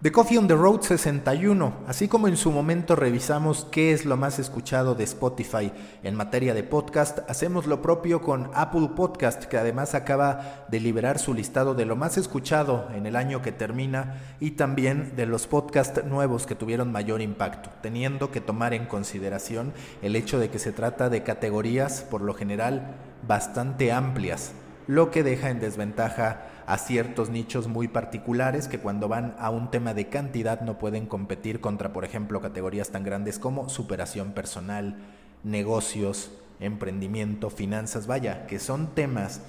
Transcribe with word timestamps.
The 0.00 0.12
Coffee 0.12 0.38
on 0.38 0.46
the 0.46 0.54
Road 0.54 0.82
61, 0.82 1.72
así 1.88 2.06
como 2.06 2.28
en 2.28 2.36
su 2.36 2.52
momento 2.52 2.94
revisamos 2.94 3.66
qué 3.72 3.92
es 3.92 4.04
lo 4.04 4.16
más 4.16 4.38
escuchado 4.38 4.94
de 4.94 5.02
Spotify 5.02 5.72
en 6.04 6.14
materia 6.14 6.54
de 6.54 6.62
podcast, 6.62 7.28
hacemos 7.28 7.66
lo 7.66 7.82
propio 7.82 8.22
con 8.22 8.48
Apple 8.54 8.90
Podcast, 8.94 9.46
que 9.46 9.58
además 9.58 9.96
acaba 9.96 10.66
de 10.68 10.78
liberar 10.78 11.18
su 11.18 11.34
listado 11.34 11.74
de 11.74 11.84
lo 11.84 11.96
más 11.96 12.16
escuchado 12.16 12.88
en 12.94 13.06
el 13.06 13.16
año 13.16 13.42
que 13.42 13.50
termina 13.50 14.20
y 14.38 14.52
también 14.52 15.16
de 15.16 15.26
los 15.26 15.48
podcasts 15.48 16.04
nuevos 16.04 16.46
que 16.46 16.54
tuvieron 16.54 16.92
mayor 16.92 17.20
impacto, 17.20 17.68
teniendo 17.82 18.30
que 18.30 18.40
tomar 18.40 18.74
en 18.74 18.86
consideración 18.86 19.72
el 20.00 20.14
hecho 20.14 20.38
de 20.38 20.48
que 20.48 20.60
se 20.60 20.70
trata 20.70 21.08
de 21.08 21.24
categorías 21.24 22.02
por 22.08 22.22
lo 22.22 22.34
general 22.34 22.94
bastante 23.26 23.90
amplias, 23.90 24.52
lo 24.88 25.10
que 25.10 25.22
deja 25.22 25.50
en 25.50 25.60
desventaja 25.60 26.46
a 26.66 26.78
ciertos 26.78 27.28
nichos 27.28 27.68
muy 27.68 27.88
particulares 27.88 28.68
que 28.68 28.80
cuando 28.80 29.06
van 29.06 29.36
a 29.38 29.50
un 29.50 29.70
tema 29.70 29.92
de 29.92 30.08
cantidad 30.08 30.62
no 30.62 30.78
pueden 30.78 31.06
competir 31.06 31.60
contra, 31.60 31.92
por 31.92 32.06
ejemplo, 32.06 32.40
categorías 32.40 32.90
tan 32.90 33.04
grandes 33.04 33.38
como 33.38 33.68
superación 33.68 34.32
personal, 34.32 34.96
negocios, 35.44 36.32
emprendimiento, 36.58 37.50
finanzas, 37.50 38.06
vaya, 38.06 38.46
que 38.46 38.58
son 38.58 38.94
temas 38.94 39.42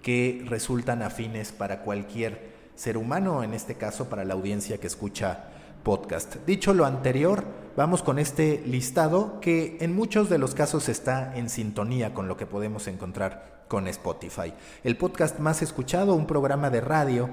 que 0.00 0.44
resultan 0.48 1.02
afines 1.02 1.50
para 1.50 1.80
cualquier 1.80 2.54
ser 2.76 2.96
humano, 2.96 3.42
en 3.42 3.52
este 3.52 3.74
caso 3.74 4.08
para 4.08 4.24
la 4.24 4.34
audiencia 4.34 4.78
que 4.78 4.86
escucha 4.86 5.44
podcast. 5.84 6.36
Dicho 6.46 6.74
lo 6.74 6.86
anterior, 6.86 7.44
vamos 7.76 8.02
con 8.02 8.18
este 8.18 8.62
listado 8.66 9.38
que 9.40 9.76
en 9.80 9.94
muchos 9.94 10.28
de 10.28 10.38
los 10.38 10.54
casos 10.54 10.88
está 10.88 11.36
en 11.36 11.48
sintonía 11.48 12.14
con 12.14 12.26
lo 12.26 12.36
que 12.36 12.46
podemos 12.46 12.88
encontrar 12.88 13.64
con 13.68 13.86
Spotify. 13.86 14.52
El 14.82 14.96
podcast 14.96 15.38
más 15.38 15.62
escuchado, 15.62 16.14
un 16.14 16.26
programa 16.26 16.70
de 16.70 16.80
radio 16.80 17.30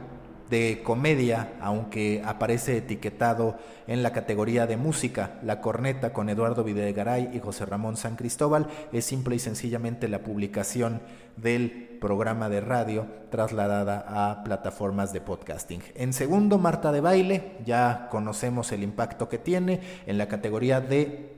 de 0.51 0.81
comedia, 0.83 1.53
aunque 1.61 2.21
aparece 2.25 2.77
etiquetado 2.77 3.57
en 3.87 4.03
la 4.03 4.11
categoría 4.11 4.67
de 4.67 4.75
música. 4.75 5.39
La 5.43 5.61
corneta 5.61 6.11
con 6.11 6.29
Eduardo 6.29 6.65
Videgaray 6.65 7.31
y 7.33 7.39
José 7.39 7.65
Ramón 7.65 7.95
San 7.95 8.17
Cristóbal 8.17 8.67
es 8.91 9.05
simple 9.05 9.37
y 9.37 9.39
sencillamente 9.39 10.09
la 10.09 10.19
publicación 10.19 11.01
del 11.37 11.97
programa 12.01 12.49
de 12.49 12.59
radio 12.59 13.07
trasladada 13.29 14.05
a 14.05 14.43
plataformas 14.43 15.13
de 15.13 15.21
podcasting. 15.21 15.81
En 15.95 16.11
segundo, 16.11 16.57
Marta 16.57 16.91
de 16.91 16.99
Baile, 16.99 17.53
ya 17.65 18.09
conocemos 18.11 18.73
el 18.73 18.83
impacto 18.83 19.29
que 19.29 19.37
tiene 19.37 19.79
en 20.05 20.17
la 20.17 20.27
categoría 20.27 20.81
de 20.81 21.31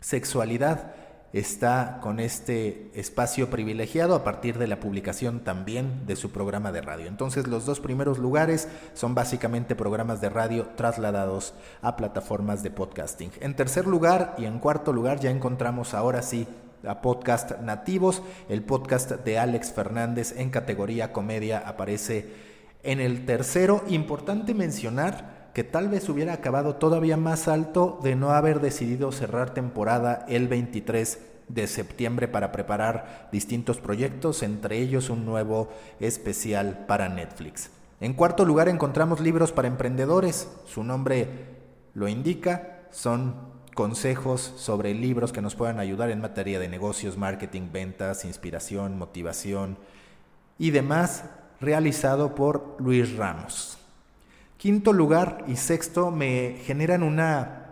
sexualidad 0.00 0.94
está 1.34 1.98
con 2.00 2.20
este 2.20 2.92
espacio 2.94 3.50
privilegiado 3.50 4.14
a 4.14 4.22
partir 4.22 4.56
de 4.56 4.68
la 4.68 4.78
publicación 4.78 5.40
también 5.40 6.06
de 6.06 6.14
su 6.14 6.30
programa 6.30 6.70
de 6.70 6.80
radio. 6.80 7.08
Entonces 7.08 7.48
los 7.48 7.66
dos 7.66 7.80
primeros 7.80 8.18
lugares 8.18 8.68
son 8.94 9.16
básicamente 9.16 9.74
programas 9.74 10.20
de 10.20 10.28
radio 10.28 10.68
trasladados 10.76 11.52
a 11.82 11.96
plataformas 11.96 12.62
de 12.62 12.70
podcasting. 12.70 13.32
En 13.40 13.56
tercer 13.56 13.88
lugar 13.88 14.36
y 14.38 14.44
en 14.44 14.60
cuarto 14.60 14.92
lugar 14.92 15.18
ya 15.18 15.30
encontramos 15.30 15.92
ahora 15.92 16.22
sí 16.22 16.46
a 16.86 17.00
podcast 17.02 17.58
nativos. 17.58 18.22
El 18.48 18.62
podcast 18.62 19.10
de 19.10 19.36
Alex 19.36 19.72
Fernández 19.72 20.34
en 20.36 20.50
categoría 20.50 21.12
comedia 21.12 21.58
aparece 21.66 22.30
en 22.84 23.00
el 23.00 23.26
tercero. 23.26 23.82
Importante 23.88 24.54
mencionar 24.54 25.43
que 25.54 25.64
tal 25.64 25.88
vez 25.88 26.08
hubiera 26.08 26.32
acabado 26.32 26.74
todavía 26.76 27.16
más 27.16 27.46
alto 27.46 28.00
de 28.02 28.16
no 28.16 28.30
haber 28.30 28.60
decidido 28.60 29.12
cerrar 29.12 29.54
temporada 29.54 30.26
el 30.28 30.48
23 30.48 31.18
de 31.48 31.66
septiembre 31.68 32.26
para 32.26 32.50
preparar 32.50 33.28
distintos 33.30 33.78
proyectos, 33.78 34.42
entre 34.42 34.78
ellos 34.78 35.10
un 35.10 35.24
nuevo 35.24 35.68
especial 36.00 36.84
para 36.88 37.08
Netflix. 37.08 37.70
En 38.00 38.14
cuarto 38.14 38.44
lugar 38.44 38.68
encontramos 38.68 39.20
libros 39.20 39.52
para 39.52 39.68
emprendedores. 39.68 40.48
Su 40.66 40.82
nombre 40.82 41.28
lo 41.94 42.08
indica, 42.08 42.80
son 42.90 43.36
consejos 43.74 44.54
sobre 44.56 44.92
libros 44.92 45.32
que 45.32 45.42
nos 45.42 45.54
puedan 45.54 45.78
ayudar 45.78 46.10
en 46.10 46.20
materia 46.20 46.58
de 46.58 46.68
negocios, 46.68 47.16
marketing, 47.16 47.70
ventas, 47.72 48.24
inspiración, 48.24 48.98
motivación 48.98 49.78
y 50.58 50.70
demás, 50.70 51.24
realizado 51.60 52.34
por 52.34 52.76
Luis 52.80 53.16
Ramos. 53.16 53.78
Quinto 54.56 54.92
lugar 54.92 55.44
y 55.46 55.56
sexto 55.56 56.10
me 56.10 56.56
generan 56.64 57.02
una 57.02 57.64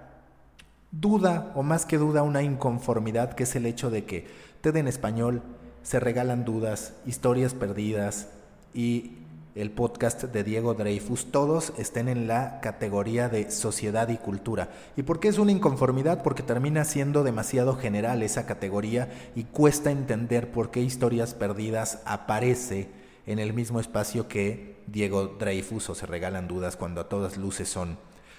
duda, 0.91 1.53
o 1.55 1.63
más 1.63 1.87
que 1.87 1.99
duda, 1.99 2.23
una 2.23 2.43
inconformidad, 2.43 3.33
que 3.35 3.45
es 3.45 3.57
el 3.57 3.67
hecho 3.67 3.91
de 3.91 4.05
que 4.05 4.27
TED 4.61 4.77
en 4.77 4.89
español 4.89 5.43
se 5.83 5.99
regalan 6.01 6.45
dudas, 6.45 6.93
historias 7.07 7.55
perdidas 7.55 8.29
y 8.75 9.17
el 9.55 9.71
podcast 9.71 10.23
de 10.25 10.45
Diego 10.45 10.73
Dreyfus, 10.75 11.31
todos 11.31 11.75
estén 11.77 12.09
en 12.09 12.27
la 12.27 12.61
categoría 12.61 13.29
de 13.29 13.51
sociedad 13.51 14.09
y 14.09 14.17
cultura. 14.17 14.71
¿Y 14.97 15.03
por 15.03 15.21
qué 15.21 15.29
es 15.29 15.39
una 15.39 15.53
inconformidad? 15.53 16.23
Porque 16.23 16.43
termina 16.43 16.85
siendo 16.85 17.23
demasiado 17.23 17.77
general 17.77 18.23
esa 18.23 18.47
categoría 18.47 19.11
y 19.35 19.45
cuesta 19.45 19.91
entender 19.91 20.51
por 20.51 20.71
qué 20.71 20.81
historias 20.81 21.35
perdidas 21.35 22.01
aparece 22.07 22.89
en 23.27 23.39
el 23.39 23.53
mismo 23.53 23.81
espacio 23.81 24.29
que 24.29 24.77
Diego 24.87 25.27
Dreyfus 25.39 25.91
o 25.91 25.95
se 25.95 26.07
regalan 26.07 26.49
dudas 26.49 26.77
cuando 26.77 27.01
a 27.01 27.09
todas 27.09 27.37
luces 27.37 27.69
son 27.69 27.99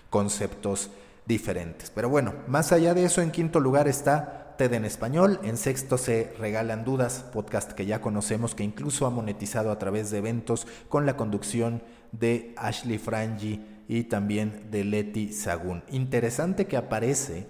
conceptos 0.09 0.89
diferentes. 1.25 1.89
Pero 1.89 2.09
bueno, 2.09 2.33
más 2.47 2.71
allá 2.71 2.93
de 2.93 3.05
eso, 3.05 3.21
en 3.21 3.31
quinto 3.31 3.59
lugar 3.59 3.87
está 3.87 4.55
TED 4.57 4.73
en 4.73 4.85
español, 4.85 5.39
en 5.43 5.57
sexto 5.57 5.97
se 5.97 6.33
regalan 6.37 6.83
dudas, 6.83 7.25
podcast 7.33 7.71
que 7.71 7.85
ya 7.85 8.01
conocemos, 8.01 8.53
que 8.53 8.63
incluso 8.63 9.05
ha 9.05 9.09
monetizado 9.09 9.71
a 9.71 9.79
través 9.79 10.11
de 10.11 10.19
eventos 10.19 10.67
con 10.89 11.05
la 11.05 11.17
conducción 11.17 11.81
de 12.11 12.53
Ashley 12.57 12.99
Frangi 12.99 13.65
y 13.87 14.03
también 14.03 14.67
de 14.69 14.83
Leti 14.83 15.33
Sagún. 15.33 15.83
Interesante 15.89 16.67
que 16.67 16.77
aparece 16.77 17.47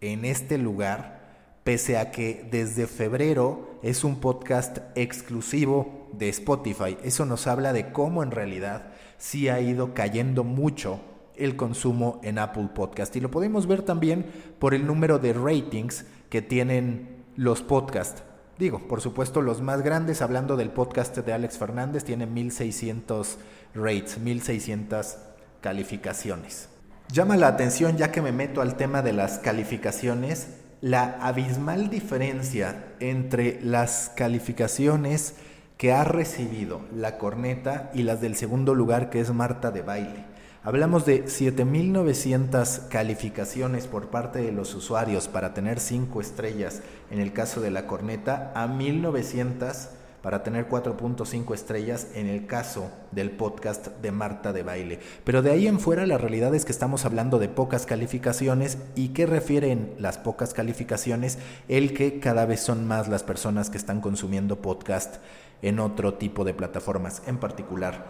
en 0.00 0.24
este 0.24 0.58
lugar 0.58 1.19
pese 1.64 1.98
a 1.98 2.10
que 2.10 2.48
desde 2.50 2.86
febrero 2.86 3.78
es 3.82 4.04
un 4.04 4.20
podcast 4.20 4.78
exclusivo 4.94 6.08
de 6.12 6.28
Spotify. 6.28 6.96
Eso 7.02 7.24
nos 7.26 7.46
habla 7.46 7.72
de 7.72 7.92
cómo 7.92 8.22
en 8.22 8.30
realidad 8.30 8.92
sí 9.18 9.48
ha 9.48 9.60
ido 9.60 9.94
cayendo 9.94 10.44
mucho 10.44 11.00
el 11.36 11.56
consumo 11.56 12.20
en 12.22 12.38
Apple 12.38 12.68
Podcast. 12.74 13.14
Y 13.16 13.20
lo 13.20 13.30
podemos 13.30 13.66
ver 13.66 13.82
también 13.82 14.26
por 14.58 14.74
el 14.74 14.86
número 14.86 15.18
de 15.18 15.32
ratings 15.32 16.04
que 16.28 16.42
tienen 16.42 17.24
los 17.36 17.62
podcasts. 17.62 18.22
Digo, 18.58 18.86
por 18.88 19.00
supuesto, 19.00 19.40
los 19.40 19.62
más 19.62 19.82
grandes, 19.82 20.20
hablando 20.20 20.56
del 20.56 20.70
podcast 20.70 21.16
de 21.16 21.32
Alex 21.32 21.56
Fernández, 21.56 22.04
tienen 22.04 22.34
1600 22.34 23.38
rates, 23.74 24.18
1600 24.18 25.16
calificaciones. 25.62 26.68
Llama 27.10 27.38
la 27.38 27.48
atención, 27.48 27.96
ya 27.96 28.12
que 28.12 28.20
me 28.20 28.32
meto 28.32 28.60
al 28.60 28.76
tema 28.76 29.00
de 29.00 29.14
las 29.14 29.38
calificaciones, 29.38 30.59
la 30.80 31.18
abismal 31.20 31.90
diferencia 31.90 32.94
entre 33.00 33.60
las 33.62 34.12
calificaciones 34.16 35.34
que 35.76 35.92
ha 35.92 36.04
recibido 36.04 36.82
la 36.94 37.18
corneta 37.18 37.90
y 37.94 38.02
las 38.02 38.20
del 38.20 38.36
segundo 38.36 38.74
lugar 38.74 39.10
que 39.10 39.20
es 39.20 39.32
Marta 39.32 39.70
de 39.70 39.82
baile. 39.82 40.24
Hablamos 40.62 41.06
de 41.06 41.24
7.900 41.24 42.88
calificaciones 42.88 43.86
por 43.86 44.08
parte 44.10 44.40
de 44.40 44.52
los 44.52 44.74
usuarios 44.74 45.26
para 45.26 45.54
tener 45.54 45.80
5 45.80 46.20
estrellas 46.20 46.82
en 47.10 47.18
el 47.18 47.32
caso 47.32 47.62
de 47.62 47.70
la 47.70 47.86
corneta 47.86 48.52
a 48.54 48.66
1.900 48.66 49.88
para 50.22 50.42
tener 50.42 50.68
4.5 50.68 51.54
estrellas 51.54 52.08
en 52.14 52.26
el 52.26 52.46
caso 52.46 52.90
del 53.10 53.30
podcast 53.30 53.88
de 53.88 54.12
Marta 54.12 54.52
de 54.52 54.62
Baile. 54.62 54.98
Pero 55.24 55.42
de 55.42 55.50
ahí 55.50 55.66
en 55.66 55.80
fuera 55.80 56.06
la 56.06 56.18
realidad 56.18 56.54
es 56.54 56.64
que 56.64 56.72
estamos 56.72 57.04
hablando 57.04 57.38
de 57.38 57.48
pocas 57.48 57.86
calificaciones 57.86 58.78
y 58.94 59.08
qué 59.08 59.26
refieren 59.26 59.94
las 59.98 60.18
pocas 60.18 60.54
calificaciones, 60.54 61.38
el 61.68 61.94
que 61.94 62.20
cada 62.20 62.46
vez 62.46 62.60
son 62.60 62.86
más 62.86 63.08
las 63.08 63.22
personas 63.22 63.70
que 63.70 63.78
están 63.78 64.00
consumiendo 64.00 64.60
podcast 64.60 65.16
en 65.62 65.78
otro 65.78 66.14
tipo 66.14 66.44
de 66.44 66.54
plataformas, 66.54 67.22
en 67.26 67.38
particular 67.38 68.04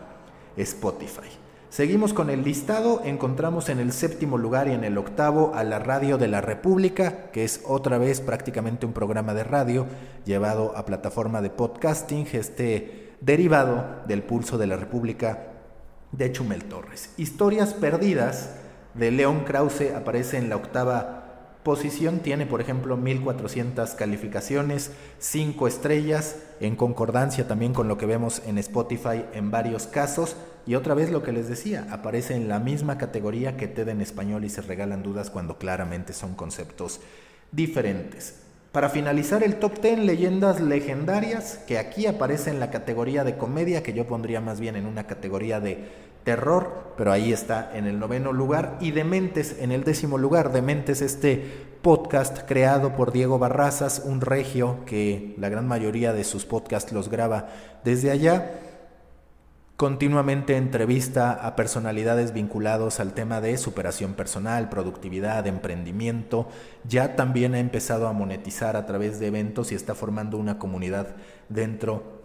Spotify. 0.56 1.50
Seguimos 1.70 2.12
con 2.12 2.31
el 2.31 2.42
listado, 2.42 3.00
encontramos 3.04 3.69
en 3.69 3.78
el 3.78 3.92
séptimo 3.92 4.38
lugar 4.38 4.67
y 4.67 4.72
en 4.72 4.82
el 4.82 4.99
octavo 4.99 5.52
a 5.55 5.62
la 5.62 5.78
Radio 5.78 6.19
de 6.19 6.26
la 6.26 6.40
República, 6.40 7.31
que 7.31 7.44
es 7.44 7.62
otra 7.64 7.96
vez 7.96 8.20
prácticamente 8.20 8.87
un 8.87 8.93
programa 8.93 9.34
de 9.34 9.44
radio 9.44 9.87
llevado 10.25 10.76
a 10.76 10.84
plataforma 10.84 11.40
de 11.40 11.50
podcasting, 11.50 12.26
este 12.32 13.12
derivado 13.20 14.02
del 14.08 14.25
Pulso 14.25 14.58
de 14.58 14.67
la 14.67 14.75
República 14.75 15.46
de 16.11 16.32
Chumel 16.32 16.64
Torres. 16.64 17.11
Historias 17.17 17.72
perdidas 17.72 18.56
de 18.94 19.12
León 19.12 19.44
Krause 19.44 19.94
aparece 19.94 20.38
en 20.38 20.49
la 20.49 20.56
octava 20.56 21.30
posición 21.62 22.20
tiene, 22.20 22.46
por 22.46 22.60
ejemplo, 22.60 22.96
1400 22.96 23.90
calificaciones, 23.90 24.92
5 25.18 25.66
estrellas, 25.68 26.36
en 26.60 26.76
concordancia 26.76 27.46
también 27.46 27.72
con 27.74 27.88
lo 27.88 27.98
que 27.98 28.06
vemos 28.06 28.42
en 28.46 28.58
Spotify 28.58 29.24
en 29.34 29.50
varios 29.50 29.86
casos. 29.86 30.36
Y 30.66 30.74
otra 30.74 30.94
vez 30.94 31.10
lo 31.10 31.22
que 31.22 31.32
les 31.32 31.48
decía, 31.48 31.86
aparece 31.90 32.34
en 32.34 32.48
la 32.48 32.58
misma 32.60 32.98
categoría 32.98 33.56
que 33.56 33.68
TED 33.68 33.88
en 33.88 34.00
español 34.00 34.44
y 34.44 34.50
se 34.50 34.62
regalan 34.62 35.02
dudas 35.02 35.30
cuando 35.30 35.58
claramente 35.58 36.12
son 36.12 36.34
conceptos 36.34 37.00
diferentes. 37.52 38.36
Para 38.72 38.88
finalizar 38.88 39.42
el 39.42 39.56
top 39.56 39.80
10, 39.82 39.98
leyendas 39.98 40.60
legendarias, 40.60 41.58
que 41.66 41.78
aquí 41.78 42.06
aparece 42.06 42.50
en 42.50 42.60
la 42.60 42.70
categoría 42.70 43.24
de 43.24 43.36
comedia, 43.36 43.82
que 43.82 43.92
yo 43.92 44.06
pondría 44.06 44.40
más 44.40 44.60
bien 44.60 44.76
en 44.76 44.86
una 44.86 45.08
categoría 45.08 45.58
de 45.58 45.88
terror, 46.31 46.94
pero 46.97 47.11
ahí 47.11 47.32
está 47.32 47.73
en 47.75 47.88
el 47.88 47.99
noveno 47.99 48.32
lugar, 48.32 48.77
y 48.81 48.93
Dementes 48.93 49.56
en 49.59 49.73
el 49.73 49.82
décimo 49.82 50.17
lugar. 50.17 50.53
Dementes, 50.53 51.03
este 51.03 51.44
podcast 51.82 52.47
creado 52.47 52.94
por 52.94 53.11
Diego 53.11 53.41
Barrazas, 53.41 54.03
un 54.05 54.21
regio 54.21 54.85
que 54.87 55.35
la 55.38 55.49
gran 55.49 55.67
mayoría 55.67 56.12
de 56.12 56.23
sus 56.23 56.44
podcasts 56.44 56.93
los 56.93 57.09
graba 57.09 57.49
desde 57.82 58.12
allá. 58.12 58.61
Continuamente 59.77 60.56
entrevista 60.56 61.32
a 61.32 61.56
personalidades 61.56 62.32
vinculados 62.32 63.00
al 63.00 63.12
tema 63.12 63.41
de 63.41 63.59
superación 63.59 64.15
personal, 64.15 64.69
productividad, 64.69 65.49
emprendimiento. 65.49 66.47
Ya 66.87 67.17
también 67.17 67.56
ha 67.56 67.59
empezado 67.59 68.06
a 68.06 68.12
monetizar 68.12 68.77
a 68.77 68.87
través 68.87 69.19
de 69.19 69.27
eventos 69.27 69.73
y 69.73 69.75
está 69.75 69.97
formando 69.97 70.37
una 70.37 70.61
comunidad 70.61 71.17
dentro 71.49 72.19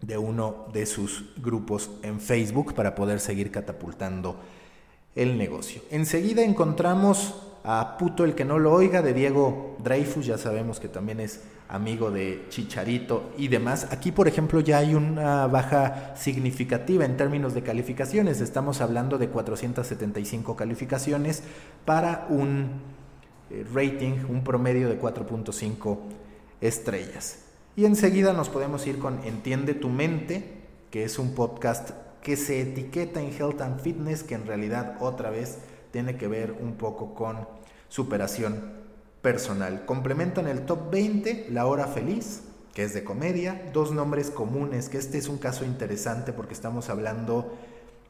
de 0.00 0.18
uno 0.18 0.66
de 0.72 0.86
sus 0.86 1.24
grupos 1.36 1.90
en 2.02 2.20
Facebook 2.20 2.74
para 2.74 2.94
poder 2.94 3.20
seguir 3.20 3.50
catapultando 3.50 4.36
el 5.14 5.36
negocio. 5.36 5.82
Enseguida 5.90 6.42
encontramos 6.42 7.34
a 7.64 7.98
Puto 7.98 8.24
el 8.24 8.34
que 8.34 8.44
no 8.44 8.58
lo 8.58 8.72
oiga 8.72 9.02
de 9.02 9.12
Diego 9.12 9.76
Dreyfus, 9.82 10.26
ya 10.26 10.38
sabemos 10.38 10.80
que 10.80 10.88
también 10.88 11.20
es 11.20 11.42
amigo 11.68 12.10
de 12.10 12.46
Chicharito 12.48 13.32
y 13.36 13.48
demás. 13.48 13.88
Aquí, 13.90 14.12
por 14.12 14.26
ejemplo, 14.26 14.60
ya 14.60 14.78
hay 14.78 14.94
una 14.94 15.46
baja 15.46 16.14
significativa 16.16 17.04
en 17.04 17.16
términos 17.16 17.54
de 17.54 17.62
calificaciones. 17.62 18.40
Estamos 18.40 18.80
hablando 18.80 19.18
de 19.18 19.28
475 19.28 20.56
calificaciones 20.56 21.42
para 21.84 22.26
un 22.28 22.80
eh, 23.50 23.64
rating, 23.72 24.24
un 24.28 24.42
promedio 24.42 24.88
de 24.88 25.00
4.5 25.00 25.98
estrellas. 26.60 27.49
Y 27.80 27.86
enseguida 27.86 28.34
nos 28.34 28.50
podemos 28.50 28.86
ir 28.86 28.98
con 28.98 29.24
Entiende 29.24 29.72
tu 29.72 29.88
mente, 29.88 30.44
que 30.90 31.02
es 31.02 31.18
un 31.18 31.34
podcast 31.34 31.92
que 32.20 32.36
se 32.36 32.60
etiqueta 32.60 33.22
en 33.22 33.32
Health 33.32 33.62
and 33.62 33.80
Fitness, 33.80 34.22
que 34.22 34.34
en 34.34 34.46
realidad 34.46 34.98
otra 35.00 35.30
vez 35.30 35.60
tiene 35.90 36.18
que 36.18 36.28
ver 36.28 36.58
un 36.60 36.74
poco 36.74 37.14
con 37.14 37.48
superación 37.88 38.74
personal. 39.22 39.86
Complementan 39.86 40.46
el 40.46 40.66
top 40.66 40.90
20 40.90 41.46
La 41.52 41.64
Hora 41.64 41.86
Feliz, 41.86 42.42
que 42.74 42.82
es 42.82 42.92
de 42.92 43.02
comedia, 43.02 43.70
dos 43.72 43.92
nombres 43.92 44.30
comunes, 44.30 44.90
que 44.90 44.98
este 44.98 45.16
es 45.16 45.30
un 45.30 45.38
caso 45.38 45.64
interesante 45.64 46.34
porque 46.34 46.52
estamos 46.52 46.90
hablando 46.90 47.56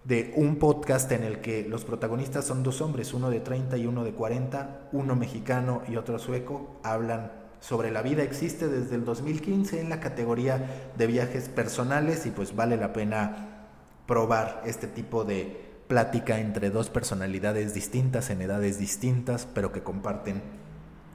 de 0.03 0.33
un 0.35 0.57
podcast 0.57 1.13
en 1.13 1.23
el 1.23 1.41
que 1.43 1.63
los 1.63 1.85
protagonistas 1.85 2.45
son 2.45 2.65
dos 2.65 2.81
hombres, 2.81 3.15
uno 3.15 3.31
de 3.31 3.39
30 3.39 3.77
y 3.77 3.87
uno 3.87 4.03
de 4.03 4.15
40, 4.15 4.89
uno 4.91 5.15
mexicano 5.15 5.83
y 5.87 5.95
otro 5.95 6.19
sueco, 6.19 6.81
hablan 6.83 7.40
sobre 7.61 7.91
la 7.91 8.03
vida, 8.03 8.23
existe 8.23 8.69
desde 8.69 8.97
el 8.97 9.05
2015 9.05 9.81
en 9.81 9.91
la 9.91 10.01
categoría 10.01 10.91
de 10.97 11.07
viajes 11.07 11.49
personales 11.49 12.27
y 12.27 12.31
pues 12.31 12.57
vale 12.57 12.77
la 12.77 12.93
pena 12.93 13.67
probar 14.07 14.63
este 14.65 14.87
tipo 14.87 15.25
de 15.25 15.71
plática 15.87 16.39
entre 16.39 16.71
dos 16.71 16.89
personalidades 16.89 17.75
distintas 17.75 18.31
en 18.31 18.43
edades 18.43 18.79
distintas, 18.79 19.47
pero 19.53 19.73
que 19.73 19.83
comparten 19.83 20.43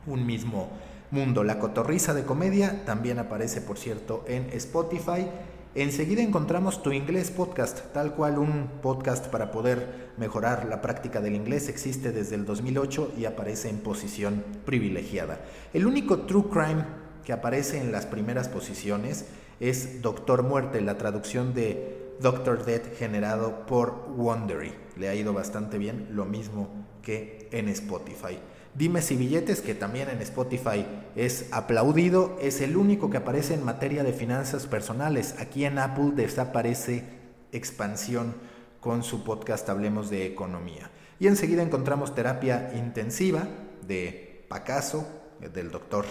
un 0.05 0.25
mismo 0.25 0.69
mundo. 1.11 1.43
La 1.43 1.59
cotorriza 1.59 2.13
de 2.13 2.23
comedia 2.23 2.85
también 2.85 3.19
aparece, 3.19 3.61
por 3.61 3.77
cierto, 3.77 4.23
en 4.27 4.49
Spotify. 4.51 5.27
Enseguida 5.75 6.21
encontramos 6.21 6.81
Tu 6.81 6.93
Inglés 6.93 7.31
Podcast, 7.31 7.91
tal 7.91 8.13
cual 8.13 8.37
un 8.39 8.69
podcast 8.81 9.27
para 9.27 9.51
poder 9.51 10.13
mejorar 10.15 10.63
la 10.67 10.81
práctica 10.81 11.19
del 11.19 11.35
inglés 11.35 11.67
existe 11.67 12.13
desde 12.13 12.35
el 12.35 12.45
2008 12.45 13.11
y 13.17 13.25
aparece 13.25 13.67
en 13.67 13.79
posición 13.79 14.41
privilegiada. 14.63 15.41
El 15.73 15.85
único 15.85 16.19
True 16.19 16.45
Crime 16.49 16.85
que 17.25 17.33
aparece 17.33 17.81
en 17.81 17.91
las 17.91 18.05
primeras 18.05 18.47
posiciones 18.47 19.25
es 19.59 20.01
Doctor 20.01 20.43
Muerte, 20.43 20.79
la 20.79 20.97
traducción 20.97 21.53
de 21.53 22.04
Doctor 22.19 22.65
Dead 22.65 22.81
generado 22.97 23.65
por 23.65 24.07
Wondery. 24.15 24.73
Le 24.97 25.09
ha 25.09 25.15
ido 25.15 25.33
bastante 25.33 25.77
bien, 25.77 26.07
lo 26.11 26.25
mismo 26.25 26.69
que 27.01 27.47
en 27.51 27.69
Spotify. 27.69 28.39
Dime 28.73 29.01
si 29.01 29.15
billetes, 29.15 29.61
que 29.61 29.73
también 29.73 30.09
en 30.09 30.21
Spotify 30.21 30.85
es 31.15 31.47
aplaudido, 31.51 32.37
es 32.41 32.59
el 32.61 32.75
único 32.75 33.09
que 33.09 33.17
aparece 33.17 33.53
en 33.53 33.63
materia 33.63 34.03
de 34.03 34.11
finanzas 34.11 34.67
personales. 34.67 35.35
Aquí 35.39 35.63
en 35.65 35.79
Apple 35.79 36.11
desaparece 36.15 37.05
expansión 37.51 38.35
con 38.81 39.03
su 39.03 39.23
podcast 39.23 39.69
Hablemos 39.69 40.09
de 40.09 40.25
Economía. 40.25 40.91
Y 41.19 41.27
enseguida 41.27 41.63
encontramos 41.63 42.15
terapia 42.15 42.71
intensiva 42.75 43.47
de 43.87 44.45
Pacaso, 44.49 45.07
del 45.53 45.71
doctor 45.71 46.05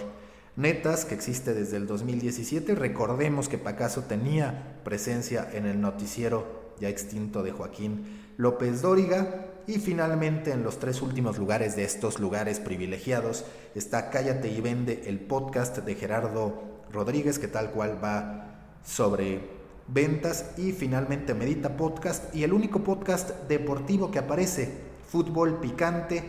Netas, 0.57 1.03
que 1.03 1.15
existe 1.15 1.53
desde 1.53 1.75
el 1.75 1.85
2017. 1.85 2.75
Recordemos 2.75 3.49
que 3.49 3.57
Pacaso 3.57 4.03
tenía 4.03 4.77
presencia 4.85 5.49
en 5.51 5.65
el 5.65 5.81
noticiero 5.81 6.73
ya 6.79 6.87
extinto 6.87 7.43
de 7.43 7.51
Joaquín 7.51 8.23
López 8.37 8.81
Dóriga. 8.81 9.47
Y 9.67 9.79
finalmente, 9.79 10.51
en 10.51 10.63
los 10.63 10.79
tres 10.79 11.01
últimos 11.01 11.37
lugares 11.37 11.75
de 11.75 11.83
estos 11.83 12.19
lugares 12.19 12.61
privilegiados, 12.61 13.43
está 13.73 14.09
Cállate 14.09 14.47
y 14.47 14.61
Vende, 14.61 15.03
el 15.07 15.19
podcast 15.19 15.79
de 15.79 15.95
Gerardo 15.95 16.83
Rodríguez, 16.89 17.37
que 17.37 17.49
tal 17.49 17.71
cual 17.71 18.01
va 18.01 18.77
sobre 18.85 19.41
ventas. 19.89 20.51
Y 20.57 20.71
finalmente, 20.71 21.33
Medita 21.33 21.75
Podcast 21.75 22.33
y 22.33 22.43
el 22.43 22.53
único 22.53 22.81
podcast 22.81 23.31
deportivo 23.49 24.09
que 24.09 24.19
aparece, 24.19 24.71
Fútbol 25.09 25.59
Picante, 25.59 26.23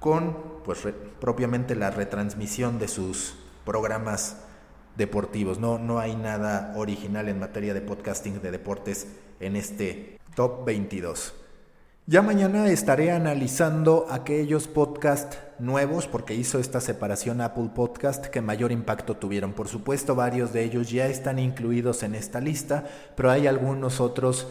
con 0.00 0.62
pues 0.64 0.78
propiamente 1.20 1.74
la 1.74 1.90
retransmisión 1.90 2.78
de 2.78 2.88
sus 2.88 3.41
programas 3.64 4.36
deportivos. 4.96 5.58
No, 5.58 5.78
no 5.78 5.98
hay 5.98 6.16
nada 6.16 6.72
original 6.76 7.28
en 7.28 7.38
materia 7.38 7.74
de 7.74 7.80
podcasting 7.80 8.40
de 8.42 8.50
deportes 8.50 9.06
en 9.40 9.56
este 9.56 10.18
top 10.34 10.64
22. 10.64 11.34
Ya 12.06 12.20
mañana 12.20 12.68
estaré 12.68 13.12
analizando 13.12 14.08
aquellos 14.10 14.66
podcasts 14.66 15.38
nuevos 15.60 16.08
porque 16.08 16.34
hizo 16.34 16.58
esta 16.58 16.80
separación 16.80 17.40
Apple 17.40 17.70
Podcast 17.72 18.26
que 18.26 18.40
mayor 18.40 18.72
impacto 18.72 19.16
tuvieron. 19.16 19.52
Por 19.52 19.68
supuesto, 19.68 20.16
varios 20.16 20.52
de 20.52 20.64
ellos 20.64 20.90
ya 20.90 21.06
están 21.06 21.38
incluidos 21.38 22.02
en 22.02 22.16
esta 22.16 22.40
lista, 22.40 22.84
pero 23.14 23.30
hay 23.30 23.46
algunos 23.46 24.00
otros 24.00 24.48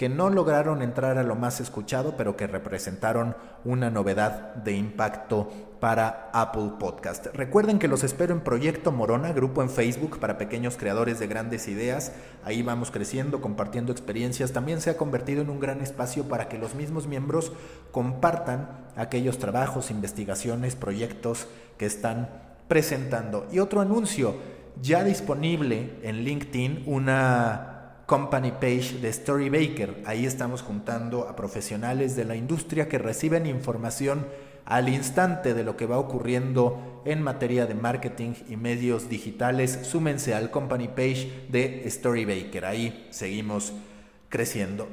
que 0.00 0.08
no 0.08 0.30
lograron 0.30 0.80
entrar 0.80 1.18
a 1.18 1.22
lo 1.22 1.36
más 1.36 1.60
escuchado, 1.60 2.16
pero 2.16 2.34
que 2.34 2.46
representaron 2.46 3.36
una 3.66 3.90
novedad 3.90 4.54
de 4.54 4.72
impacto 4.72 5.50
para 5.78 6.30
Apple 6.32 6.70
Podcast. 6.78 7.26
Recuerden 7.34 7.78
que 7.78 7.86
los 7.86 8.02
espero 8.02 8.32
en 8.32 8.40
Proyecto 8.40 8.92
Morona, 8.92 9.34
grupo 9.34 9.60
en 9.60 9.68
Facebook 9.68 10.18
para 10.18 10.38
pequeños 10.38 10.78
creadores 10.78 11.18
de 11.18 11.26
grandes 11.26 11.68
ideas. 11.68 12.12
Ahí 12.46 12.62
vamos 12.62 12.90
creciendo, 12.90 13.42
compartiendo 13.42 13.92
experiencias. 13.92 14.52
También 14.52 14.80
se 14.80 14.88
ha 14.88 14.96
convertido 14.96 15.42
en 15.42 15.50
un 15.50 15.60
gran 15.60 15.82
espacio 15.82 16.24
para 16.24 16.48
que 16.48 16.56
los 16.56 16.74
mismos 16.74 17.06
miembros 17.06 17.52
compartan 17.92 18.70
aquellos 18.96 19.38
trabajos, 19.38 19.90
investigaciones, 19.90 20.76
proyectos 20.76 21.46
que 21.76 21.84
están 21.84 22.30
presentando. 22.68 23.46
Y 23.52 23.58
otro 23.58 23.82
anuncio, 23.82 24.36
ya 24.80 25.04
disponible 25.04 25.98
en 26.02 26.24
LinkedIn 26.24 26.84
una 26.86 27.69
company 28.10 28.50
page 28.50 28.98
de 29.00 29.12
Storybaker. 29.12 30.02
Ahí 30.04 30.26
estamos 30.26 30.62
juntando 30.62 31.28
a 31.28 31.36
profesionales 31.36 32.16
de 32.16 32.24
la 32.24 32.34
industria 32.34 32.88
que 32.88 32.98
reciben 32.98 33.46
información 33.46 34.26
al 34.64 34.88
instante 34.88 35.54
de 35.54 35.62
lo 35.62 35.76
que 35.76 35.86
va 35.86 35.96
ocurriendo 35.96 37.02
en 37.04 37.22
materia 37.22 37.66
de 37.66 37.76
marketing 37.76 38.32
y 38.48 38.56
medios 38.56 39.08
digitales. 39.08 39.78
Súmense 39.84 40.34
al 40.34 40.50
company 40.50 40.88
page 40.88 41.46
de 41.50 41.88
Storybaker. 41.88 42.64
Ahí 42.64 43.06
seguimos 43.10 43.74
creciendo. 44.28 44.88